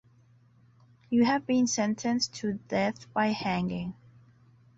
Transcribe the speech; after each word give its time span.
You 1.11 1.25
have 1.25 1.45
been 1.45 1.67
sentenced 1.67 2.33
to 2.37 2.53
death 2.53 3.05
by 3.13 3.27
hanging. 3.27 3.93